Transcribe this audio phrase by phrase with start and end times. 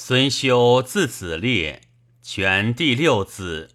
[0.00, 1.82] 孙休字子烈，
[2.22, 3.72] 全第六子，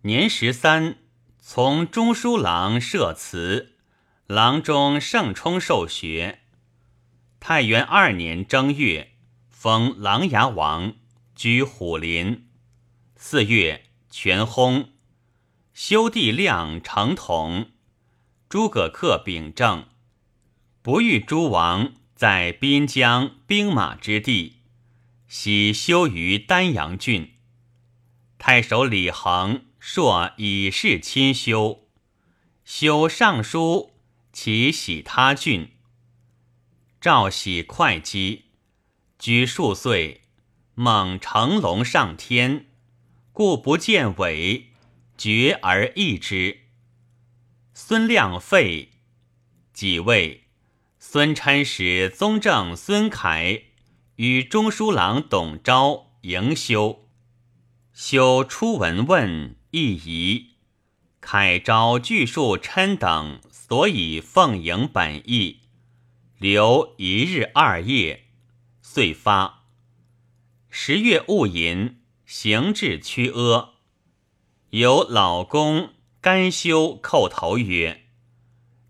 [0.00, 0.96] 年十三，
[1.38, 3.74] 从中书郎设祠，
[4.26, 6.40] 郎中盛冲受学。
[7.38, 9.12] 太元二年正月，
[9.50, 10.94] 封琅琊王，
[11.34, 12.48] 居虎林。
[13.14, 14.86] 四月，全薨。
[15.74, 17.72] 修帝亮成统，
[18.48, 19.84] 诸葛恪秉政，
[20.80, 24.61] 不遇诸王在滨江兵马之地，
[25.34, 27.38] 喜修于丹阳郡。
[28.36, 31.88] 太守李恒硕以示亲修，
[32.66, 33.94] 修尚书，
[34.30, 35.70] 其喜他郡。
[37.00, 38.42] 赵喜会稽，
[39.18, 40.20] 居数岁，
[40.74, 42.66] 猛乘龙上天，
[43.32, 44.66] 故不见尾，
[45.16, 46.58] 绝而易之。
[47.72, 48.90] 孙亮废，
[49.72, 50.42] 即位。
[50.98, 53.62] 孙琛使宗正孙凯
[54.16, 57.08] 与中书郎董昭迎修，
[57.94, 60.50] 修初闻问亦疑，
[61.22, 65.60] 恺昭具述琛等所以奉迎本意。
[66.36, 68.24] 留一日二夜，
[68.82, 69.64] 遂发。
[70.68, 73.70] 十月戊寅，行至曲阿，
[74.70, 78.04] 有老公甘修叩头曰：“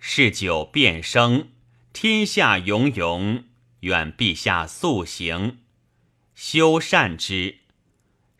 [0.00, 1.50] 嗜酒变生，
[1.92, 3.44] 天下永永，
[3.83, 5.61] 愿陛下速行。”
[6.34, 7.58] 修善之。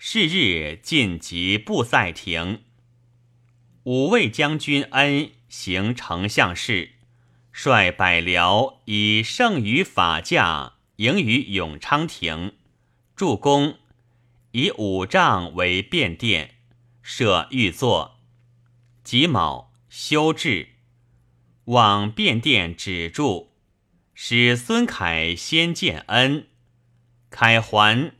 [0.05, 2.65] 是日晋及布赛庭，
[3.85, 6.95] 五位将军恩行丞相事。
[7.53, 12.55] 率百僚以圣于法驾迎于永昌亭，
[13.15, 13.77] 助攻，
[14.51, 16.57] 以五丈为便殿，
[17.01, 18.19] 设御座。
[19.05, 20.71] 己卯，修治，
[21.67, 23.52] 往便殿止住，
[24.25, 26.47] 使孙凯先见恩。
[27.29, 28.13] 凯还，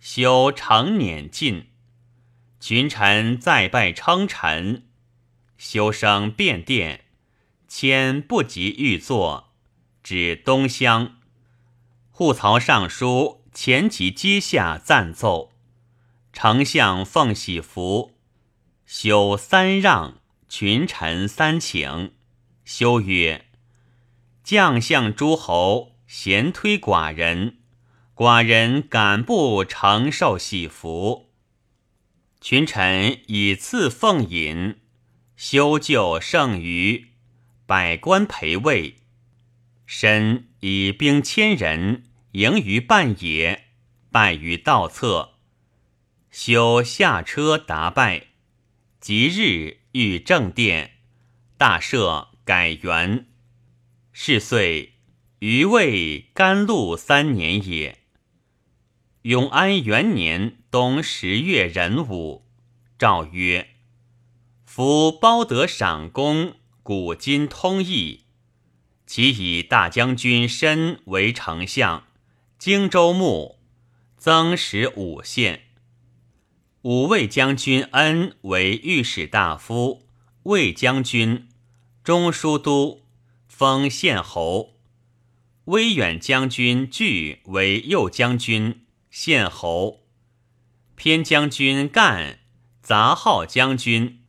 [0.00, 1.68] 修承辇进，
[2.58, 4.88] 群臣再拜称臣，
[5.56, 7.04] 修升便殿。
[7.68, 9.52] 迁不及御座，
[10.02, 11.18] 指东乡。
[12.10, 15.52] 护曹尚书前及阶下赞奏，
[16.32, 18.18] 丞相奉喜服，
[18.84, 22.12] 修三让，群臣三请。
[22.64, 23.46] 修曰
[24.44, 27.56] ：“将相诸侯咸推寡人，
[28.14, 31.30] 寡人敢不承受喜服？”
[32.40, 34.76] 群臣以赐奉饮，
[35.34, 37.08] 修旧剩余。
[37.66, 38.96] 百官陪位，
[39.86, 42.02] 身以兵千人
[42.32, 43.68] 迎于半野，
[44.12, 45.30] 败于道侧。
[46.30, 48.26] 修下车答拜，
[49.00, 50.98] 即日遇正殿，
[51.56, 53.28] 大赦改元。
[54.16, 54.92] 是岁
[55.40, 57.98] 余位甘露三年也。
[59.22, 62.46] 永安元年冬十月壬午，
[62.96, 63.70] 诏曰：
[64.64, 66.54] 夫包得赏功。
[66.84, 68.26] 古今通义，
[69.06, 72.04] 其以大将军身为丞相，
[72.58, 73.58] 荆州牧，
[74.16, 75.62] 增十五县。
[76.82, 80.06] 五位将军恩为御史大夫、
[80.42, 81.48] 卫将军、
[82.04, 83.03] 中书都，
[83.56, 84.80] 封献侯。
[85.66, 90.08] 威远将军据为右将军、献侯。
[90.96, 92.40] 偏将军干
[92.82, 94.24] 杂号将军、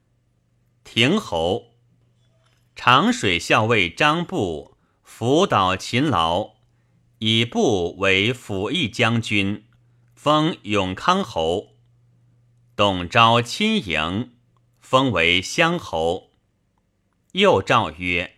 [0.83, 1.73] 亭侯。
[2.75, 6.57] 长水校尉张布辅导勤劳，
[7.17, 9.65] 以布为辅义将军，
[10.13, 11.69] 封永康侯。
[12.75, 14.35] 董昭亲迎，
[14.79, 16.29] 封为乡侯。
[17.31, 18.34] 又诏曰：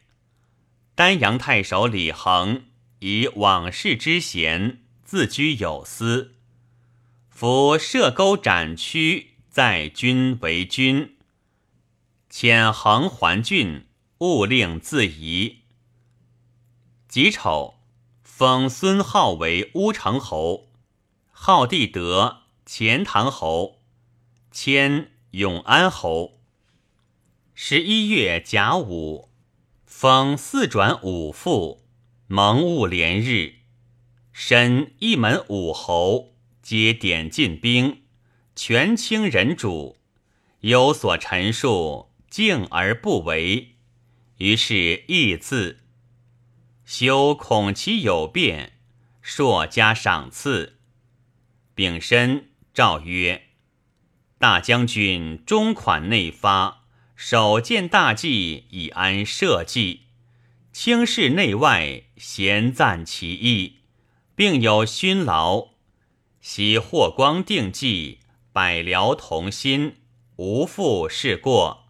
[0.97, 2.63] 丹阳太守李恒
[3.01, 6.33] 以往事之贤，自居有司。
[7.29, 11.15] 夫设钩斩屈，在君为君，
[12.31, 13.85] 遣恒还郡。
[14.17, 15.59] 勿令自疑。
[17.07, 17.75] 己丑，
[18.23, 20.71] 封孙浩为乌程侯，
[21.29, 23.83] 浩帝德钱塘侯，
[24.49, 26.39] 迁永安侯。
[27.53, 29.29] 十一月甲午，
[29.99, 31.81] 封四转五复，
[32.27, 33.55] 蒙戊连日，
[34.31, 38.03] 申一门五侯，皆点进兵，
[38.55, 39.97] 权倾人主，
[40.59, 43.77] 有所陈述，敬而不为。
[44.37, 45.79] 于是义字，
[46.85, 48.73] 修恐其有变，
[49.19, 50.77] 硕加赏赐。
[51.73, 53.47] 丙申，诏曰：
[54.37, 56.76] 大将军中款内发，
[57.19, 60.01] 首见大计以安社稷，
[60.71, 63.77] 轻视内外，咸赞其意，
[64.35, 65.69] 并有勋劳。
[66.41, 68.19] 喜霍光定计，
[68.53, 69.95] 百僚同心，
[70.35, 71.87] 无复事过。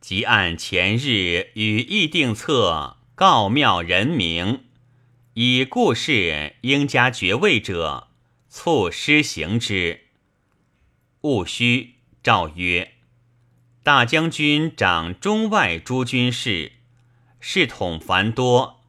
[0.00, 4.66] 即按前日与议定策，告庙人名，
[5.34, 8.06] 以故事应加爵位者，
[8.48, 10.02] 促施行之。
[11.22, 12.92] 戊戌，诏曰：
[13.86, 16.72] 大将军掌中外诸军事，
[17.38, 18.80] 事统繁多。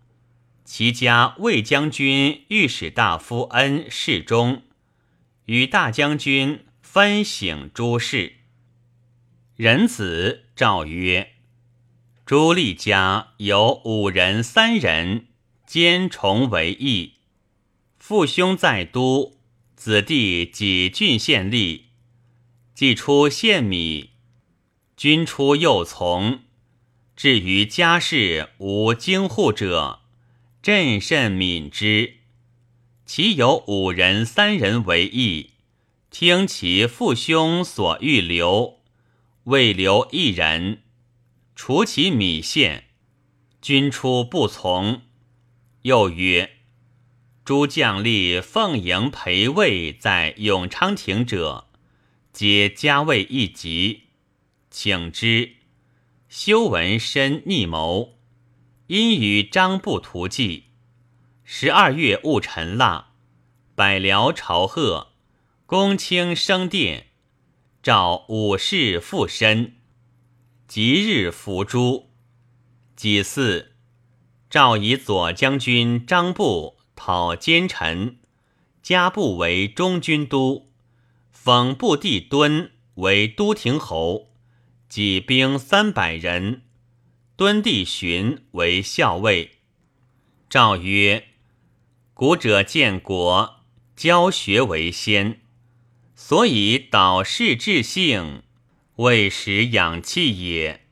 [0.65, 4.63] 其家魏将军、御史大夫恩侍中，
[5.45, 8.37] 与大将军分省诸事。
[9.55, 11.33] 人子诏曰：
[12.25, 15.27] 朱立家有五人、三人
[15.67, 17.17] 兼重为义，
[17.99, 19.37] 父兄在都，
[19.75, 21.81] 子弟几郡县吏，
[22.73, 24.13] 既出县米，
[24.97, 26.39] 君出又从。
[27.15, 30.01] 至于家事无京户者。
[30.63, 32.15] 朕甚悯之，
[33.05, 35.51] 其有五人、三人为义，
[36.09, 38.79] 听其父兄所欲留，
[39.45, 40.81] 未留一人，
[41.55, 42.85] 除其米线，
[43.61, 45.03] 君出不从。
[45.83, 46.57] 又曰：
[47.45, 51.67] 诸将吏奉迎陪位在永昌亭者，
[52.33, 54.06] 皆加位一级，
[54.79, 55.55] 请之。
[56.29, 58.19] 修文深逆谋。
[58.85, 60.65] 因与张布图计，
[61.43, 63.13] 十二月戊辰腊，
[63.73, 65.13] 百僚朝贺，
[65.65, 67.07] 公卿升殿，
[67.81, 69.77] 召武士附身，
[70.67, 72.11] 即日伏诛。
[72.95, 73.71] 己巳，
[74.47, 76.77] 诏以左将军张布。
[76.95, 78.19] 讨奸臣，
[78.83, 80.71] 加布为中军都，
[81.31, 84.26] 封部地敦为都亭侯，
[84.89, 86.63] 己兵三百人。
[87.35, 89.59] 敦地荀为校尉，
[90.49, 91.25] 诏曰
[92.15, 93.57] ：“古者建国，
[93.95, 95.41] 教学为先，
[96.15, 98.41] 所以导士治性，
[98.95, 100.87] 为使养气也。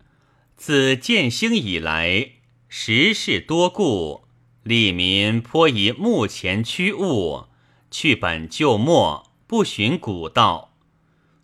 [0.56, 2.34] 自建兴以来，
[2.70, 4.26] 时事多故，
[4.62, 7.46] 利民颇以目前趋物，
[7.90, 10.78] 去本就末，不循古道。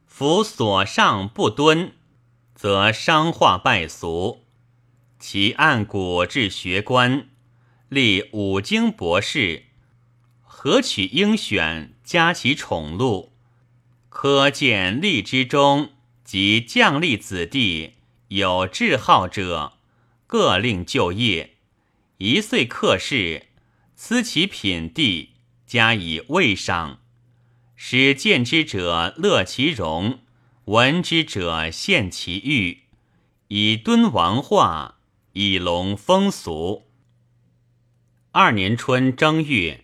[0.05, 1.93] 夫所上不敦，
[2.61, 4.43] 则商化败俗。”
[5.17, 7.27] 其按古治学官，
[7.89, 9.63] 立五经博士，
[10.43, 13.31] 何取应选加其宠禄？
[14.09, 15.89] 可见吏之中
[16.23, 17.93] 及将吏子弟
[18.27, 19.73] 有志好者，
[20.27, 21.55] 各令就业，
[22.19, 23.47] 一岁客事，
[23.95, 25.31] 思其品第，
[25.65, 26.99] 加以位赏，
[27.75, 30.19] 使见之者乐其荣，
[30.71, 32.83] 闻之者羡其玉，
[33.49, 34.99] 以敦王化。
[35.33, 36.87] 以隆风俗。
[38.31, 39.83] 二年春正月，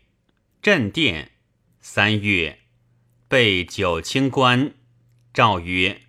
[0.62, 1.34] 镇殿。
[1.82, 2.60] 三月，
[3.28, 4.76] 备九卿官。
[5.34, 6.04] 诏曰：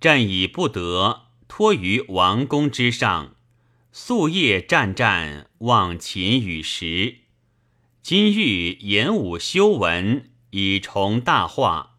[0.00, 3.36] 朕已不得，托于王公之上，
[3.92, 7.18] 夙夜战战，望秦与时。
[8.02, 11.93] 今欲演武修文，以崇大化。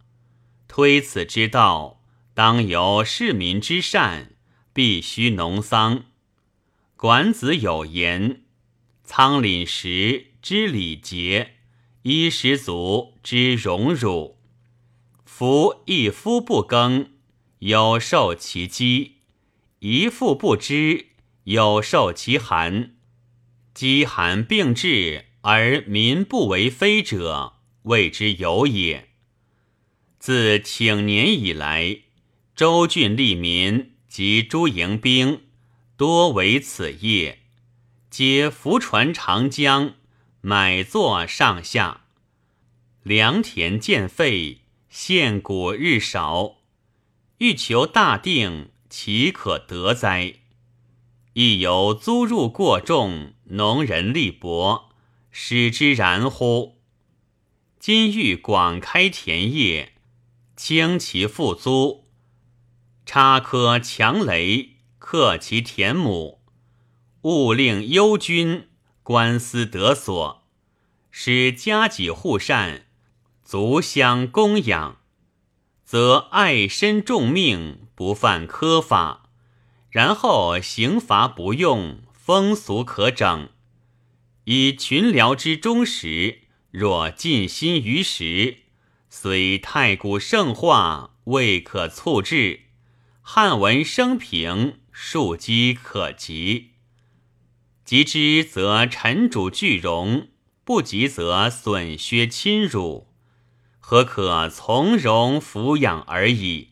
[0.75, 2.01] 推此之道，
[2.33, 4.33] 当由市民之善，
[4.73, 6.07] 必须农桑。
[6.97, 8.41] 管子有言
[9.01, 11.53] ：“仓廪实之礼节，
[12.01, 14.37] 衣食足之荣辱。
[15.23, 17.09] 夫一夫不耕，
[17.59, 19.19] 有受其饥；
[19.79, 21.05] 一妇不知，
[21.45, 22.97] 有受其寒。
[23.73, 27.53] 饥寒并至而民不为非者，
[27.83, 29.14] 谓之有也。
[30.25, 31.99] 自请年以来，
[32.55, 35.43] 州郡利民及诸营兵。”
[35.97, 37.41] 多为此业，
[38.09, 39.93] 皆浮船长江，
[40.41, 42.05] 买作上下，
[43.03, 46.55] 良田渐废，现谷日少，
[47.37, 50.37] 欲求大定，岂可得哉？
[51.33, 54.89] 亦由租入过重，农人力薄，
[55.29, 56.79] 使之然乎？
[57.79, 59.91] 今欲广开田业，
[60.55, 62.05] 轻其复租，
[63.05, 64.71] 插科强雷。
[64.97, 66.39] 克其田亩，
[67.21, 68.69] 勿令忧君，
[69.03, 70.47] 官司得所，
[71.11, 72.87] 使家己护善，
[73.43, 74.97] 足相供养，
[75.83, 79.29] 则爱身重命，不犯苛法。
[79.91, 83.49] 然后刑罚不用，风俗可整。
[84.45, 86.39] 以群僚之忠实，
[86.71, 88.61] 若尽心于时，
[89.17, 92.63] 虽太古圣化，未可促至。
[93.21, 94.79] 汉文生平。
[94.91, 96.71] 庶几可及，
[97.85, 100.27] 及之则臣主俱荣，
[100.65, 103.07] 不及则损削侵辱，
[103.79, 106.71] 何可从容抚养而已？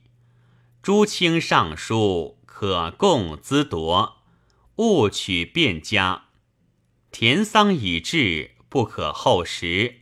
[0.82, 4.18] 诸卿尚书可共资夺，
[4.76, 6.26] 务取便家。
[7.10, 10.02] 田桑已至，不可后食。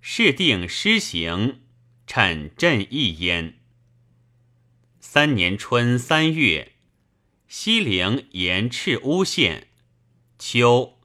[0.00, 1.60] 事定施行，
[2.08, 3.58] 趁朕意焉。
[4.98, 6.72] 三年春三月，
[7.46, 9.68] 西陵延赤乌县。
[10.38, 10.98] 秋，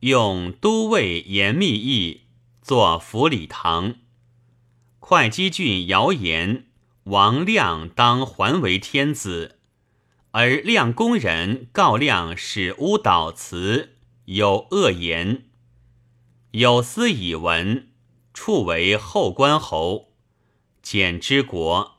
[0.00, 2.22] 用都尉严密义
[2.62, 3.96] 作府礼堂。
[4.98, 6.68] 会稽郡谣言。
[7.04, 9.60] 王亮当还为天子，
[10.30, 13.94] 而亮公人告亮使乌导辞，
[14.24, 15.44] 有恶言。
[16.52, 17.90] 有司以闻，
[18.34, 20.05] 处为后关侯，
[20.88, 21.98] 简之国，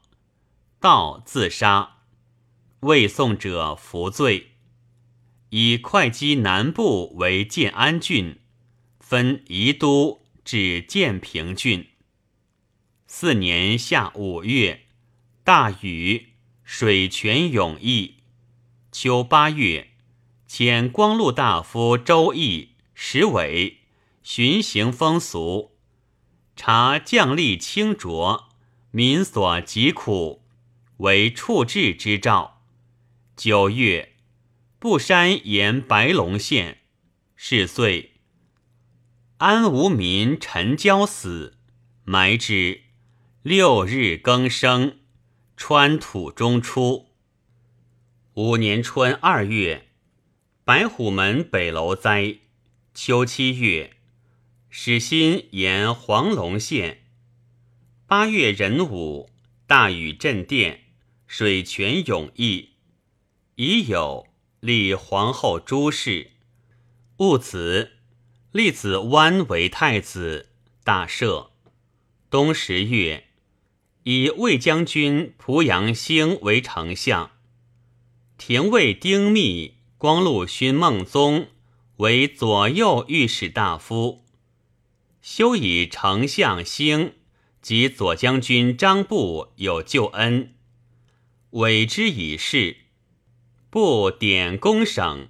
[0.79, 1.97] 盗自杀，
[2.79, 4.53] 未送者服罪。
[5.49, 8.39] 以会稽南部为建安郡，
[9.01, 11.89] 分宜都至建平郡。
[13.07, 14.85] 四年夏五月。
[15.43, 18.19] 大禹，水泉涌溢。
[18.93, 19.89] 秋八月，
[20.47, 23.79] 遣光禄大夫周易、石伟
[24.23, 25.75] 巡行风俗，
[26.55, 28.46] 察将吏清浊，
[28.97, 30.41] 民所疾苦，
[30.97, 32.63] 为处置之兆。
[33.35, 34.13] 九月，
[34.79, 36.79] 布山沿白龙县，
[37.35, 38.13] 是岁，
[39.37, 41.59] 安无民陈交死，
[42.05, 42.81] 埋之。
[43.43, 44.97] 六日更生。
[45.55, 47.09] 川土中出。
[48.33, 49.89] 五年春二月，
[50.63, 52.37] 白虎门北楼灾。
[52.95, 53.91] 秋七月，
[54.71, 57.03] 始新沿黄龙县。
[58.09, 59.29] 八月壬午，
[59.67, 60.85] 大雨震电，
[61.27, 62.69] 水泉涌溢。
[63.55, 64.27] 已有
[64.61, 66.31] 立皇后朱氏，
[67.17, 67.97] 戊子
[68.53, 70.47] 立子湾为太子，
[70.85, 71.49] 大赦。
[72.29, 73.25] 冬十月。
[74.03, 77.31] 以魏将军濮阳兴为丞相，
[78.37, 81.47] 廷尉丁密、光禄勋孟宗
[81.97, 84.23] 为左右御史大夫，
[85.21, 87.15] 修以丞相兴
[87.61, 90.53] 及左将军张布有救恩，
[91.51, 92.77] 委之以事。
[93.69, 95.27] 不典公省，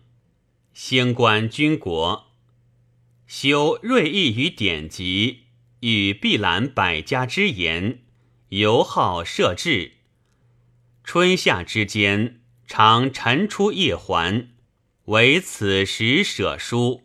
[0.73, 2.31] 兴官军国，
[3.25, 5.45] 修锐意于典籍，
[5.81, 8.03] 与毕览百家之言。
[8.49, 9.93] 尤好设置，
[11.03, 14.47] 春夏之间，常晨出夜还，
[15.05, 17.03] 唯此时舍书。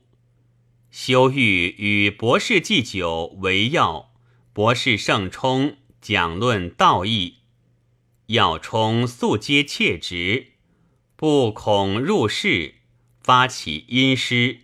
[0.92, 4.11] 修欲与博士祭酒为要，
[4.54, 7.36] 博士盛冲讲论道义，
[8.26, 10.48] 要冲素皆切直，
[11.16, 12.74] 不恐入室，
[13.18, 14.58] 发起阴师，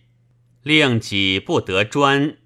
[0.63, 2.37] 令己不得专，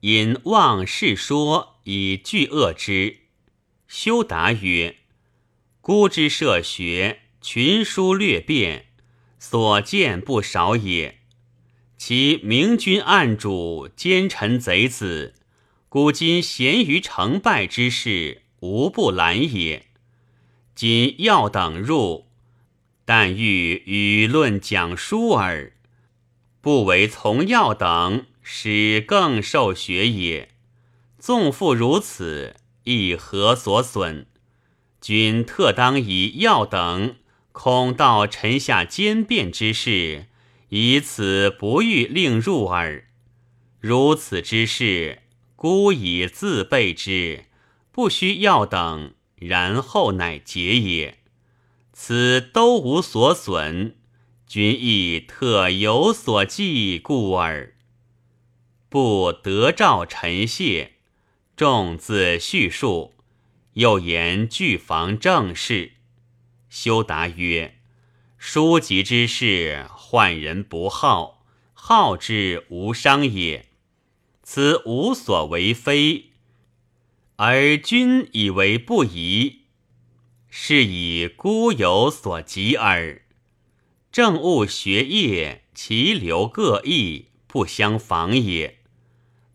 [0.00, 3.22] 因妄事说以拒恶之。
[3.88, 4.98] 修答曰
[5.82, 8.86] ：“孤之涉学，群书略变，
[9.40, 11.18] 所见不少也。
[11.98, 15.34] 其明君暗主，奸臣贼子，
[15.94, 19.86] 古今贤于成败之事，无不览也。
[20.74, 22.26] 今要等入，
[23.04, 25.74] 但欲与论讲书耳，
[26.60, 30.48] 不为从要等，使更受学也。
[31.20, 34.26] 纵复如此。”亦何所损？
[35.00, 37.14] 君特当以要等，
[37.52, 40.26] 恐到臣下兼变之事，
[40.70, 43.06] 以此不欲令入耳。
[43.78, 45.20] 如此之事，
[45.56, 47.44] 孤以自备之，
[47.90, 51.18] 不须要等，然后乃结也。
[51.92, 53.96] 此都无所损，
[54.46, 57.76] 君亦特有所记故耳。
[58.88, 60.92] 不得召臣谢。
[61.56, 63.14] 众自叙述，
[63.74, 65.92] 又言具防正事。
[66.68, 67.78] 修答曰
[68.36, 73.68] ：“书籍之事，患人不好，好之无伤也。
[74.44, 76.26] 此无所为非，
[77.36, 79.62] 而君以为不宜，
[80.48, 83.22] 是以孤有所及耳。
[84.12, 88.78] 政务学业，其流各异，不相妨也。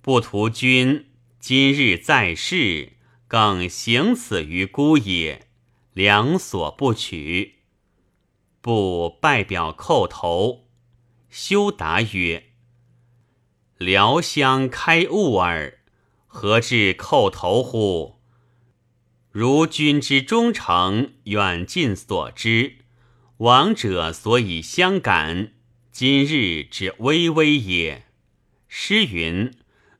[0.01, 1.05] 不图君。”
[1.39, 5.48] 今日在世，更行此于孤也，
[5.93, 7.60] 两所不取。
[8.60, 10.67] 不拜表叩头。
[11.29, 12.49] 修答曰
[13.79, 15.79] ：“疗乡开悟耳，
[16.27, 18.15] 何至叩头乎？
[19.31, 22.79] 如君之忠诚，远近所知，
[23.38, 25.53] 亡者所以相感，
[25.93, 28.03] 今日之微微也。
[28.67, 29.50] 诗云。”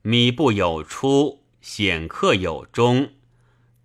[0.04, 3.14] 米不有出，显客有终。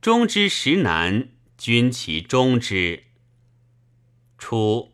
[0.01, 3.05] 终之时难，君其终之。
[4.39, 4.93] 初，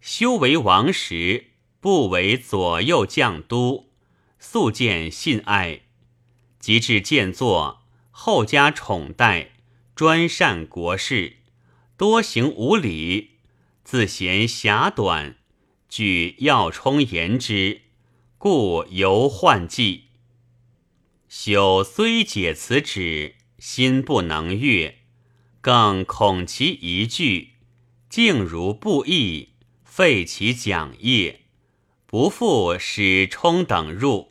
[0.00, 1.48] 修为王时，
[1.80, 3.87] 不为左右将都，
[4.38, 5.82] 素见信爱。
[6.58, 9.52] 及至建作，后加宠待，
[9.94, 11.36] 专善国事，
[11.96, 13.38] 多行无礼，
[13.84, 15.36] 自嫌狭短，
[15.88, 17.82] 举要冲言之，
[18.36, 20.06] 故犹患忌。
[21.30, 24.98] 朽虽解此旨，心不能悦，
[25.60, 27.50] 更恐其一句，
[28.10, 29.50] 竟如不义，
[29.84, 31.42] 废其讲业，
[32.10, 34.30] 不复使冲等入。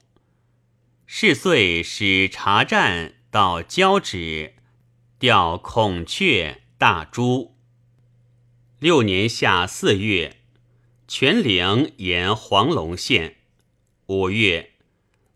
[1.06, 4.56] 是岁使查战到交趾，
[5.20, 7.56] 调孔雀、大珠。
[8.80, 10.38] 六年夏四月，
[11.08, 13.36] 全陵沿黄龙县。
[14.08, 14.72] 五月，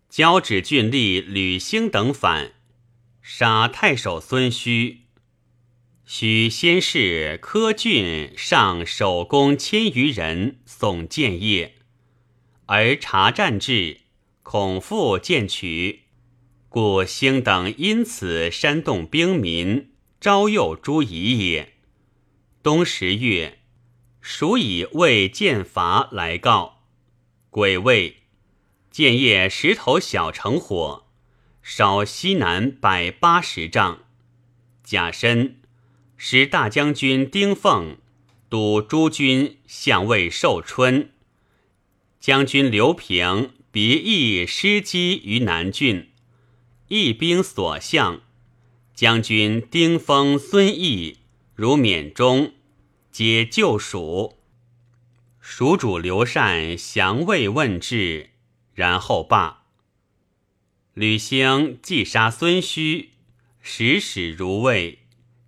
[0.09, 2.53] 交趾郡吏吕兴等反，
[3.21, 5.01] 杀太守孙须。
[6.07, 11.75] 须先是科郡上守公千余人送建业，
[12.65, 14.01] 而查战至。
[14.43, 16.01] 恐复见取，
[16.67, 21.73] 故兴等因此煽动兵民，招诱诸夷也。
[22.61, 23.59] 冬十月，
[24.19, 26.81] 蜀以为建伐来告，
[27.49, 28.23] 癸未，
[28.89, 31.05] 建业石头小城火，
[31.61, 33.99] 烧西南百八十丈。
[34.83, 35.61] 甲申，
[36.17, 37.97] 使大将军丁奉
[38.49, 41.11] 督诸军相位寿春，
[42.21, 43.51] 将军刘平。
[43.73, 46.09] 别役失机于南郡，
[46.89, 48.19] 义兵所向，
[48.93, 51.19] 将军丁封、孙毅
[51.55, 52.51] 如缅中，
[53.13, 54.37] 皆救蜀。
[55.39, 58.31] 蜀主刘禅降魏问至，
[58.73, 59.63] 然后罢。
[60.93, 63.11] 吕兴既杀孙须，
[63.61, 64.99] 使使如魏，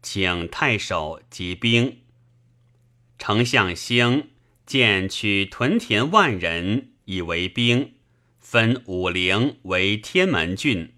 [0.01, 1.97] 请太守集兵。
[3.17, 4.29] 丞相兴
[4.73, 7.93] 见取屯田万人以为兵。
[8.39, 10.95] 分武陵为天门郡。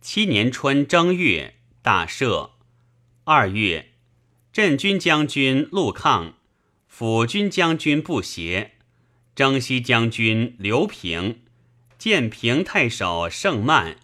[0.00, 2.52] 七年春正月，大赦。
[3.24, 3.90] 二月，
[4.50, 6.38] 镇军将军陆抗、
[6.86, 8.78] 辅军将军不协、
[9.34, 11.42] 征西将军刘平、
[11.98, 13.98] 建平太守盛曼，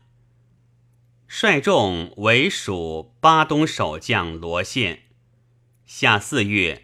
[1.27, 5.05] 率众为蜀巴东守将罗宪。
[5.87, 6.83] 夏四月，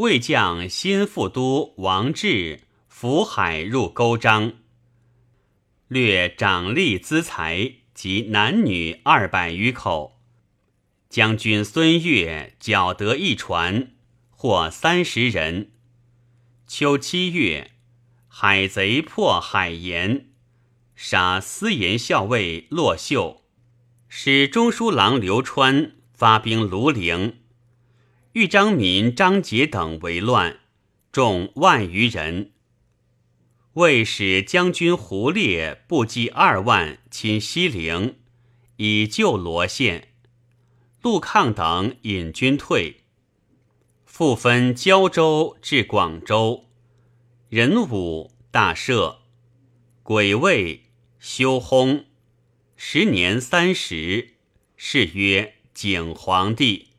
[0.00, 2.60] 魏将新副都王志。
[2.88, 4.52] 浮海入钩章，
[5.88, 10.18] 略长吏资财及男女二百余口。
[11.10, 13.92] 将军孙越缴得一船，
[14.30, 15.72] 获三十人。
[16.66, 17.72] 秋七月，
[18.26, 20.30] 海贼破海盐，
[20.94, 23.42] 杀司盐校尉骆秀，
[24.08, 27.39] 使中书郎刘川发兵庐陵，
[28.32, 30.60] 豫章民张杰等为乱，
[31.10, 32.52] 众万余人。
[33.72, 38.20] 为使将军胡烈部骑二万侵西陵，
[38.76, 40.10] 以救罗县。
[41.02, 43.00] 陆抗等引军退，
[44.04, 46.66] 复分胶州至广州。
[47.48, 49.16] 人武大赦，
[50.04, 50.84] 癸未
[51.18, 52.04] 修薨，
[52.76, 54.34] 时年三十，
[54.76, 56.89] 谥曰景皇帝。